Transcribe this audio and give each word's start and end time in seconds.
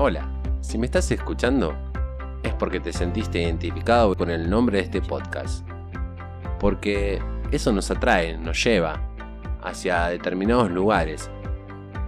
Hola, 0.00 0.28
si 0.60 0.78
me 0.78 0.86
estás 0.86 1.10
escuchando 1.10 1.74
es 2.44 2.54
porque 2.54 2.78
te 2.78 2.92
sentiste 2.92 3.42
identificado 3.42 4.14
con 4.14 4.30
el 4.30 4.48
nombre 4.48 4.78
de 4.78 4.84
este 4.84 5.02
podcast. 5.02 5.66
Porque 6.60 7.20
eso 7.50 7.72
nos 7.72 7.90
atrae, 7.90 8.38
nos 8.38 8.62
lleva 8.62 9.02
hacia 9.60 10.06
determinados 10.06 10.70
lugares 10.70 11.28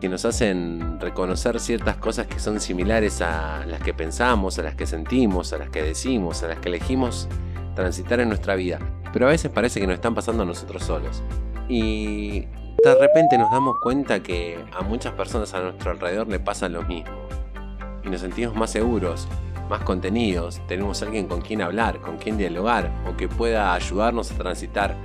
que 0.00 0.08
nos 0.08 0.24
hacen 0.24 0.98
reconocer 0.98 1.60
ciertas 1.60 1.98
cosas 1.98 2.26
que 2.26 2.38
son 2.38 2.58
similares 2.58 3.20
a 3.20 3.66
las 3.66 3.82
que 3.82 3.92
pensamos, 3.92 4.58
a 4.58 4.62
las 4.62 4.76
que 4.76 4.86
sentimos, 4.86 5.52
a 5.52 5.58
las 5.58 5.68
que 5.68 5.82
decimos, 5.82 6.42
a 6.42 6.48
las 6.48 6.60
que 6.60 6.70
elegimos 6.70 7.28
transitar 7.74 8.18
en 8.18 8.28
nuestra 8.28 8.54
vida. 8.54 8.78
Pero 9.12 9.26
a 9.26 9.30
veces 9.30 9.52
parece 9.52 9.78
que 9.78 9.86
nos 9.86 9.96
están 9.96 10.14
pasando 10.14 10.44
a 10.44 10.46
nosotros 10.46 10.84
solos. 10.84 11.22
Y 11.68 12.46
de 12.82 12.94
repente 12.98 13.36
nos 13.36 13.50
damos 13.50 13.76
cuenta 13.82 14.22
que 14.22 14.58
a 14.72 14.80
muchas 14.80 15.12
personas 15.12 15.52
a 15.52 15.60
nuestro 15.60 15.90
alrededor 15.90 16.28
le 16.28 16.40
pasa 16.40 16.70
lo 16.70 16.82
mismo 16.84 17.23
y 18.04 18.08
nos 18.08 18.20
sentimos 18.20 18.54
más 18.54 18.70
seguros, 18.70 19.26
más 19.68 19.82
contenidos, 19.82 20.60
tenemos 20.68 21.02
alguien 21.02 21.26
con 21.26 21.40
quien 21.40 21.62
hablar, 21.62 22.00
con 22.00 22.18
quien 22.18 22.36
dialogar 22.36 22.90
o 23.08 23.16
que 23.16 23.28
pueda 23.28 23.74
ayudarnos 23.74 24.30
a 24.30 24.36
transitar 24.36 24.96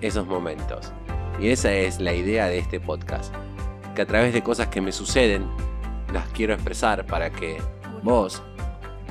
esos 0.00 0.26
momentos. 0.26 0.92
Y 1.38 1.48
esa 1.48 1.72
es 1.72 2.00
la 2.00 2.14
idea 2.14 2.46
de 2.46 2.58
este 2.58 2.80
podcast, 2.80 3.34
que 3.94 4.02
a 4.02 4.06
través 4.06 4.32
de 4.32 4.42
cosas 4.42 4.68
que 4.68 4.80
me 4.80 4.92
suceden, 4.92 5.46
las 6.12 6.26
quiero 6.28 6.54
expresar 6.54 7.06
para 7.06 7.30
que 7.30 7.58
vos 8.02 8.42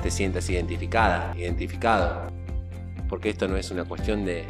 te 0.02 0.10
sientas 0.10 0.48
identificada, 0.50 1.32
identificado. 1.36 2.26
Porque 3.08 3.30
esto 3.30 3.46
no 3.46 3.56
es 3.56 3.70
una 3.70 3.84
cuestión 3.84 4.24
de 4.24 4.46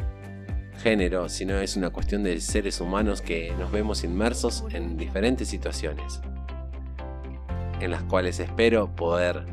género, 0.82 1.28
sino 1.28 1.58
es 1.58 1.76
una 1.76 1.90
cuestión 1.90 2.22
de 2.22 2.40
seres 2.40 2.80
humanos 2.80 3.20
que 3.20 3.52
nos 3.58 3.70
vemos 3.70 4.04
inmersos 4.04 4.64
en 4.70 4.96
diferentes 4.96 5.48
situaciones 5.48 6.20
en 7.82 7.90
las 7.90 8.04
cuales 8.04 8.38
espero 8.38 8.94
poder 8.94 9.44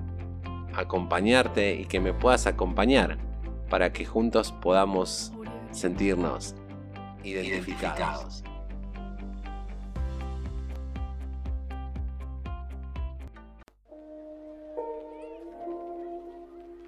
acompañarte 0.75 1.73
y 1.73 1.85
que 1.85 1.99
me 1.99 2.13
puedas 2.13 2.45
acompañar 2.45 3.17
para 3.71 3.91
que 3.91 4.05
juntos 4.05 4.51
podamos 4.51 5.33
sentirnos 5.71 6.55
identificados. 7.23 8.43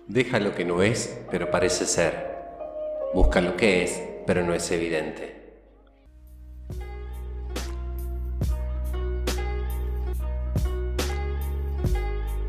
Deja 0.08 0.40
lo 0.40 0.54
que 0.54 0.64
no 0.64 0.84
es, 0.84 1.22
pero 1.32 1.50
parece 1.50 1.86
ser. 1.86 2.38
Busca 3.16 3.42
lo 3.42 3.58
que 3.58 3.84
es, 3.84 4.04
pero 4.28 4.44
no 4.44 4.54
es 4.54 4.70
evidente. 4.70 5.41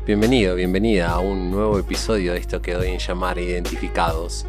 Bienvenido, 0.05 0.55
bienvenida 0.55 1.11
a 1.11 1.19
un 1.19 1.49
nuevo 1.49 1.79
episodio 1.79 2.33
de 2.33 2.39
esto 2.39 2.61
que 2.61 2.73
doy 2.73 2.89
en 2.89 2.99
llamar 2.99 3.39
Identificados. 3.39 4.45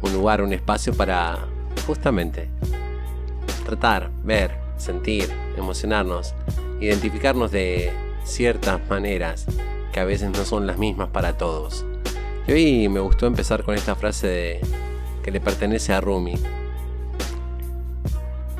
Un 0.00 0.14
lugar, 0.14 0.40
un 0.40 0.54
espacio 0.54 0.94
para 0.94 1.46
justamente 1.86 2.48
tratar, 3.66 4.10
ver, 4.24 4.56
sentir, 4.78 5.30
emocionarnos, 5.58 6.34
identificarnos 6.80 7.52
de 7.52 7.92
ciertas 8.24 8.80
maneras 8.88 9.44
que 9.92 10.00
a 10.00 10.06
veces 10.06 10.30
no 10.30 10.42
son 10.46 10.66
las 10.66 10.78
mismas 10.78 11.10
para 11.10 11.36
todos. 11.36 11.84
Y 12.48 12.52
hoy 12.52 12.88
me 12.88 13.00
gustó 13.00 13.26
empezar 13.26 13.64
con 13.64 13.74
esta 13.74 13.94
frase 13.94 14.26
de 14.26 14.60
que 15.22 15.30
le 15.30 15.40
pertenece 15.40 15.92
a 15.92 16.00
Rumi. 16.00 16.36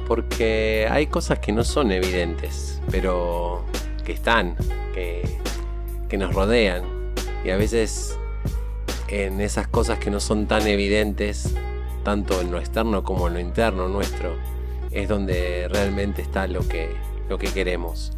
Porque 0.07 0.87
hay 0.91 1.07
cosas 1.07 1.39
que 1.39 1.53
no 1.53 1.65
son 1.65 1.91
evidentes, 1.91 2.83
pero 2.91 3.65
que 4.05 4.13
están, 4.13 4.57
que 4.93 5.41
que 6.13 6.19
nos 6.19 6.35
rodean. 6.35 6.83
Y 7.43 7.49
a 7.49 7.57
veces 7.57 8.19
en 9.09 9.41
esas 9.41 9.67
cosas 9.67 9.99
que 9.99 10.11
no 10.11 10.21
son 10.21 10.47
tan 10.47 10.67
evidentes, 10.67 11.55
tanto 12.05 12.39
en 12.43 12.53
lo 12.53 12.59
externo 12.59 13.03
como 13.03 13.29
en 13.29 13.35
lo 13.35 13.41
interno 13.41 13.89
nuestro, 13.89 14.37
es 14.91 15.09
donde 15.09 15.69
realmente 15.71 16.21
está 16.21 16.47
lo 16.49 16.69
que, 16.69 16.95
lo 17.31 17.39
que 17.39 17.47
queremos. 17.47 18.13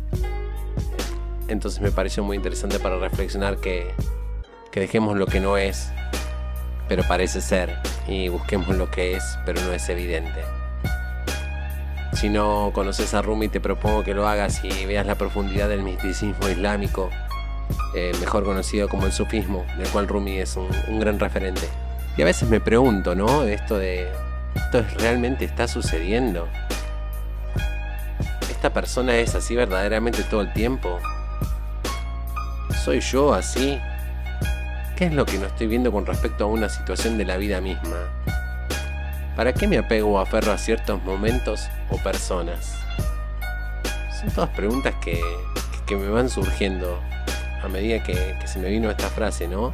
Entonces 1.46 1.80
me 1.80 1.92
pareció 1.92 2.24
muy 2.24 2.36
interesante 2.36 2.80
para 2.80 2.98
reflexionar 2.98 3.58
que, 3.58 3.94
que 4.72 4.80
dejemos 4.80 5.16
lo 5.16 5.26
que 5.26 5.38
no 5.38 5.56
es, 5.56 5.92
pero 6.88 7.04
parece 7.06 7.40
ser, 7.40 7.78
y 8.08 8.26
busquemos 8.26 8.76
lo 8.76 8.90
que 8.90 9.14
es, 9.14 9.38
pero 9.46 9.60
no 9.60 9.72
es 9.72 9.88
evidente. 9.88 10.42
Si 12.14 12.28
no 12.28 12.72
conoces 12.74 13.14
a 13.14 13.22
Rumi, 13.22 13.46
te 13.46 13.60
propongo 13.60 14.02
que 14.02 14.14
lo 14.14 14.26
hagas 14.26 14.64
y 14.64 14.84
veas 14.84 15.06
la 15.06 15.14
profundidad 15.14 15.68
del 15.68 15.82
misticismo 15.82 16.48
islámico 16.48 17.08
eh, 17.94 18.12
mejor 18.18 18.44
conocido 18.44 18.88
como 18.88 19.06
el 19.06 19.12
sufismo, 19.12 19.64
del 19.78 19.88
cual 19.88 20.08
Rumi 20.08 20.38
es 20.38 20.56
un, 20.56 20.68
gran 20.98 21.20
referente. 21.20 21.68
Y 22.16 22.22
a 22.22 22.24
veces 22.24 22.48
me 22.48 22.60
pregunto, 22.60 23.14
¿no? 23.14 23.44
Esto 23.44 23.78
de, 23.78 24.08
¿esto 24.54 24.84
realmente 24.98 25.44
está 25.44 25.68
sucediendo? 25.68 26.48
¿Esta 28.50 28.72
persona 28.72 29.16
es 29.16 29.36
así 29.36 29.54
verdaderamente 29.54 30.24
todo 30.24 30.40
el 30.40 30.52
tiempo? 30.52 30.98
¿Soy 32.84 33.00
yo 33.00 33.32
así? 33.32 33.78
¿Qué 34.96 35.06
es 35.06 35.12
lo 35.12 35.24
que 35.24 35.38
no 35.38 35.46
estoy 35.46 35.68
viendo 35.68 35.92
con 35.92 36.04
respecto 36.04 36.44
a 36.44 36.46
una 36.48 36.68
situación 36.68 37.16
de 37.16 37.24
la 37.26 37.36
vida 37.36 37.60
misma? 37.60 38.10
¿Para 39.36 39.52
qué 39.52 39.68
me 39.68 39.78
apego 39.78 40.14
o 40.14 40.18
aferro 40.18 40.50
a 40.50 40.58
ciertos 40.58 41.00
momentos 41.04 41.68
o 41.90 41.96
personas? 41.98 42.76
Son 44.20 44.30
todas 44.30 44.50
preguntas 44.50 44.94
que, 45.00 45.20
que 45.86 45.96
me 45.96 46.08
van 46.08 46.28
surgiendo 46.28 47.00
a 47.64 47.68
medida 47.68 48.02
que, 48.02 48.36
se 48.46 48.58
me 48.58 48.68
vino 48.68 48.90
esta 48.90 49.08
frase, 49.08 49.48
¿no? 49.48 49.72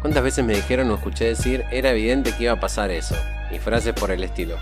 ¿Cuántas 0.00 0.22
veces 0.22 0.44
me 0.44 0.54
dijeron 0.54 0.90
o 0.90 0.94
escuché 0.94 1.26
decir, 1.26 1.64
era 1.70 1.90
evidente 1.90 2.32
que 2.32 2.44
iba 2.44 2.52
a 2.52 2.60
pasar 2.60 2.90
eso? 2.90 3.14
Y 3.50 3.58
frases 3.58 3.92
por 3.92 4.10
el 4.10 4.24
estilo. 4.24 4.56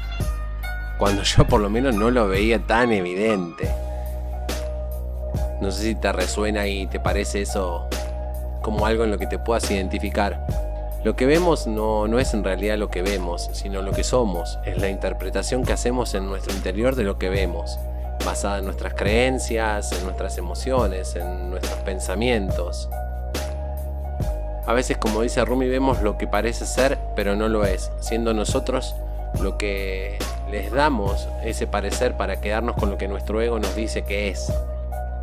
Cuando 0.98 1.22
yo 1.22 1.46
por 1.46 1.60
lo 1.60 1.70
menos 1.70 1.94
no 1.94 2.10
lo 2.10 2.28
veía 2.28 2.58
tan 2.58 2.92
evidente. 2.92 3.70
No 5.60 5.70
sé 5.70 5.82
si 5.82 5.94
te 5.94 6.12
resuena 6.12 6.66
y 6.66 6.86
te 6.86 7.00
parece 7.00 7.42
eso 7.42 7.88
como 8.62 8.86
algo 8.86 9.04
en 9.04 9.10
lo 9.10 9.18
que 9.18 9.26
te 9.26 9.38
puedas 9.38 9.70
identificar. 9.70 10.46
Lo 11.04 11.16
que 11.16 11.26
vemos 11.26 11.66
no, 11.66 12.08
no 12.08 12.18
es 12.18 12.32
en 12.32 12.42
realidad 12.44 12.78
lo 12.78 12.88
que 12.90 13.02
vemos, 13.02 13.50
sino 13.52 13.82
lo 13.82 13.92
que 13.92 14.04
somos. 14.04 14.58
Es 14.64 14.78
la 14.78 14.88
interpretación 14.88 15.64
que 15.64 15.74
hacemos 15.74 16.14
en 16.14 16.26
nuestro 16.26 16.54
interior 16.54 16.96
de 16.96 17.04
lo 17.04 17.18
que 17.18 17.28
vemos 17.28 17.78
basada 18.24 18.58
en 18.58 18.64
nuestras 18.64 18.94
creencias, 18.94 19.92
en 19.92 20.04
nuestras 20.04 20.38
emociones, 20.38 21.16
en 21.16 21.50
nuestros 21.50 21.78
pensamientos. 21.80 22.88
A 24.66 24.72
veces, 24.72 24.96
como 24.96 25.20
dice 25.20 25.44
Rumi, 25.44 25.68
vemos 25.68 26.02
lo 26.02 26.16
que 26.16 26.26
parece 26.26 26.64
ser, 26.64 26.98
pero 27.14 27.36
no 27.36 27.48
lo 27.48 27.64
es, 27.64 27.92
siendo 28.00 28.32
nosotros 28.32 28.94
lo 29.40 29.58
que 29.58 30.18
les 30.50 30.72
damos 30.72 31.28
ese 31.42 31.66
parecer 31.66 32.16
para 32.16 32.40
quedarnos 32.40 32.76
con 32.76 32.88
lo 32.88 32.96
que 32.96 33.08
nuestro 33.08 33.42
ego 33.42 33.58
nos 33.58 33.74
dice 33.74 34.02
que 34.02 34.28
es, 34.28 34.52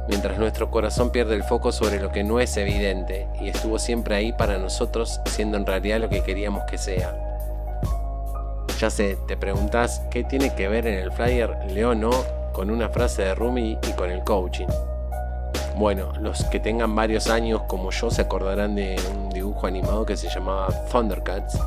mientras 0.08 0.38
nuestro 0.38 0.70
corazón 0.70 1.12
pierde 1.12 1.36
el 1.36 1.44
foco 1.44 1.72
sobre 1.72 2.00
lo 2.00 2.12
que 2.12 2.24
no 2.24 2.40
es 2.40 2.56
evidente 2.58 3.28
y 3.40 3.50
estuvo 3.50 3.80
siempre 3.80 4.16
ahí 4.16 4.32
para 4.32 4.58
nosotros, 4.58 5.22
siendo 5.26 5.58
en 5.58 5.66
realidad 5.66 6.00
lo 6.00 6.10
que 6.10 6.22
queríamos 6.22 6.64
que 6.66 6.78
sea. 6.78 7.16
Ya 8.80 8.90
sé, 8.90 9.18
te 9.28 9.38
preguntas 9.38 10.02
qué 10.12 10.24
tiene 10.24 10.54
que 10.56 10.68
ver 10.68 10.88
en 10.88 10.96
el 10.96 11.12
flyer 11.12 11.56
Leo 11.70 11.94
no 11.94 12.41
con 12.54 12.70
una 12.70 12.90
frase 12.90 13.24
de 13.24 13.36
Rumi 13.36 13.78
y 13.88 13.94
con 13.94 14.10
el 14.10 14.24
coaching. 14.24 14.68
Bueno, 15.78 16.14
los 16.22 16.44
que 16.46 16.60
tengan 16.60 16.96
varios 16.96 17.28
años 17.28 17.64
como 17.68 17.92
yo 17.92 18.12
se 18.12 18.22
acordarán 18.22 18.76
de 18.76 18.98
un 19.14 19.30
dibujo 19.30 19.68
animado 19.68 20.06
que 20.06 20.18
se 20.18 20.30
llamaba 20.30 20.68
Thundercats, 20.92 21.58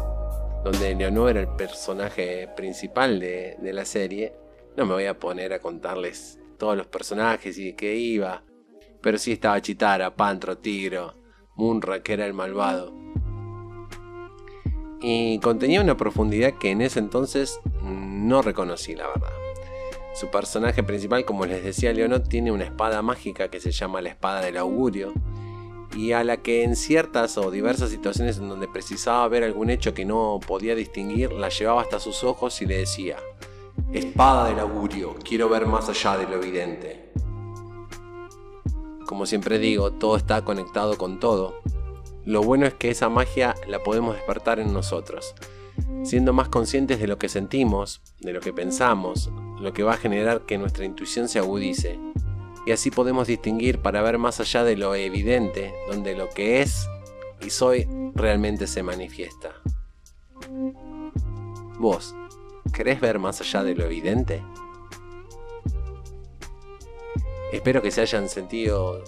donde 0.63 0.95
Leonor 0.95 1.31
era 1.31 1.41
el 1.41 1.49
personaje 1.49 2.49
principal 2.55 3.19
de, 3.19 3.57
la 3.61 3.85
serie. 3.85 4.35
No 4.77 4.87
me 4.87 4.93
voy 4.93 5.07
a 5.07 5.19
poner 5.19 5.53
a 5.53 5.59
contarles 5.59 6.39
todos 6.59 6.77
los 6.77 6.87
personajes 6.87 7.59
y 7.59 7.73
qué 7.73 7.97
iba, 7.97 8.45
pero 9.01 9.19
sí 9.19 9.33
estaba 9.33 9.61
Chitara, 9.61 10.15
Pantro, 10.15 10.59
Tigro, 10.59 11.15
Munra, 11.57 12.03
que 12.03 12.13
era 12.13 12.27
el 12.27 12.35
malvado. 12.35 12.93
Y 15.01 15.39
contenía 15.41 15.81
una 15.81 15.97
profundidad 15.97 16.55
que 16.59 16.71
en 16.71 16.83
ese 16.83 16.99
entonces 16.99 17.61
no 17.83 18.43
reconocí, 18.43 18.95
la 18.95 19.09
verdad. 19.09 19.44
Su 20.15 20.31
personaje 20.31 20.85
principal, 20.85 21.25
como 21.25 21.45
les 21.45 21.65
decía 21.65 21.93
Leonot, 21.93 22.29
tiene 22.29 22.53
una 22.53 22.63
espada 22.63 23.03
mágica 23.03 23.49
que 23.49 23.59
se 23.59 23.73
llama 23.73 24.01
la 24.01 24.11
espada 24.11 24.43
del 24.43 24.57
augurio, 24.57 25.13
y 25.97 26.13
a 26.13 26.23
la 26.23 26.37
que 26.37 26.63
en 26.63 26.77
ciertas 26.77 27.37
o 27.37 27.51
diversas 27.51 27.91
situaciones 27.91 28.39
en 28.39 28.49
donde 28.49 28.69
precisaba 28.69 29.27
ver 29.27 29.43
algún 29.43 29.71
hecho 29.71 29.93
que 29.93 30.05
no 30.05 30.39
podía 30.47 30.77
distinguir, 30.77 31.33
la 31.33 31.49
llevaba 31.49 31.83
hasta 31.83 31.99
sus 31.99 32.23
ojos 32.23 32.63
y 32.63 32.67
le 32.67 32.79
decía, 32.79 33.17
Espada 33.93 34.49
del 34.49 34.61
augurio, 34.61 35.17
quiero 35.25 35.49
ver 35.49 35.67
más 35.67 35.89
allá 35.89 36.17
de 36.17 36.29
lo 36.29 36.37
evidente. 36.37 37.11
Como 39.07 39.27
siempre 39.27 39.59
digo, 39.59 39.91
todo 39.93 40.17
está 40.17 40.45
conectado 40.45 40.97
con 40.97 41.19
todo. 41.19 41.61
Lo 42.25 42.43
bueno 42.43 42.67
es 42.67 42.75
que 42.75 42.91
esa 42.91 43.09
magia 43.09 43.57
la 43.67 43.83
podemos 43.83 44.15
despertar 44.15 44.61
en 44.61 44.73
nosotros 44.73 45.35
siendo 46.03 46.33
más 46.33 46.49
conscientes 46.49 47.01
de 47.01 47.07
lo 47.07 47.19
que 47.19 47.29
sentimos, 47.29 48.03
de 48.21 48.33
lo 48.33 48.41
que 48.41 48.53
pensamos, 48.53 49.31
lo 49.59 49.73
que 49.73 49.83
va 49.83 49.95
a 49.95 49.99
generar 49.99 50.43
que 50.43 50.59
nuestra 50.59 50.85
intuición 50.85 51.29
se 51.29 51.39
agudice. 51.39 51.99
y 52.67 52.73
así 52.73 52.91
podemos 52.91 53.27
distinguir 53.27 53.81
para 53.81 54.01
ver 54.01 54.17
más 54.17 54.41
allá 54.41 54.65
de 54.65 54.75
lo 54.75 54.95
evidente, 54.95 55.75
donde 55.87 56.17
lo 56.17 56.31
que 56.31 56.63
es 56.63 56.89
y 57.45 57.51
soy 57.51 57.87
realmente 58.15 58.67
se 58.67 58.83
manifiesta. 58.83 59.51
¿Vos 61.79 62.15
querés 62.73 63.01
ver 63.01 63.19
más 63.19 63.43
allá 63.43 63.63
de 63.63 63.75
lo 63.75 63.85
evidente? 63.85 64.43
Espero 67.53 67.83
que 67.83 67.91
se 67.91 68.01
hayan 68.01 68.29
sentido 68.31 69.05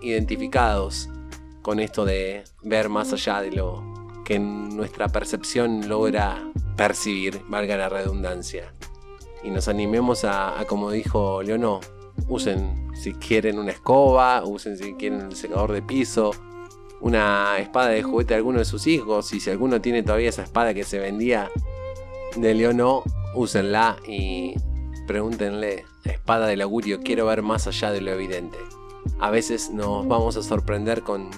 identificados 0.00 1.10
con 1.62 1.80
esto 1.80 2.04
de 2.04 2.44
ver 2.62 2.88
más 2.88 3.12
allá 3.12 3.40
de 3.40 3.52
lo 3.52 3.82
que 4.24 4.38
nuestra 4.38 5.08
percepción 5.08 5.88
logra 5.88 6.50
percibir, 6.76 7.42
valga 7.48 7.76
la 7.76 7.88
redundancia. 7.88 8.72
Y 9.44 9.50
nos 9.50 9.68
animemos 9.68 10.24
a, 10.24 10.64
como 10.66 10.90
dijo 10.90 11.42
Leonó, 11.42 11.80
usen 12.28 12.90
si 12.94 13.12
quieren 13.12 13.58
una 13.58 13.72
escoba, 13.72 14.42
usen 14.44 14.76
si 14.76 14.94
quieren 14.94 15.26
un 15.26 15.36
secador 15.36 15.72
de 15.72 15.82
piso, 15.82 16.30
una 17.00 17.58
espada 17.58 17.88
de 17.88 18.02
juguete 18.02 18.34
de 18.34 18.38
alguno 18.38 18.58
de 18.58 18.64
sus 18.64 18.86
hijos, 18.86 19.32
y 19.34 19.40
si 19.40 19.50
alguno 19.50 19.80
tiene 19.80 20.02
todavía 20.02 20.30
esa 20.30 20.42
espada 20.42 20.72
que 20.72 20.84
se 20.84 20.98
vendía 20.98 21.50
de 22.36 22.54
Leonó, 22.54 23.02
úsenla 23.34 23.96
y 24.08 24.54
pregúntenle, 25.06 25.84
espada 26.04 26.46
del 26.46 26.62
augurio, 26.62 27.00
quiero 27.00 27.26
ver 27.26 27.42
más 27.42 27.66
allá 27.66 27.92
de 27.92 28.00
lo 28.00 28.12
evidente. 28.12 28.58
A 29.20 29.30
veces 29.30 29.70
nos 29.70 30.06
vamos 30.08 30.36
a 30.36 30.42
sorprender 30.42 31.02
con 31.02 31.28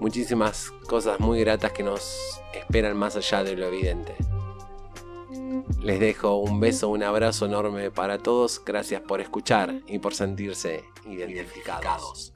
muchísimas 0.00 0.70
cosas 0.86 1.20
muy 1.20 1.40
gratas 1.40 1.72
que 1.72 1.82
nos 1.82 2.40
esperan 2.54 2.96
más 2.96 3.16
allá 3.16 3.42
de 3.42 3.56
lo 3.56 3.66
evidente. 3.66 4.14
Les 5.80 6.00
dejo 6.00 6.36
un 6.36 6.60
beso, 6.60 6.88
un 6.88 7.02
abrazo 7.02 7.46
enorme 7.46 7.90
para 7.90 8.18
todos. 8.18 8.62
Gracias 8.64 9.00
por 9.02 9.20
escuchar 9.20 9.82
y 9.86 9.98
por 9.98 10.14
sentirse 10.14 10.84
identificados. 11.06 12.32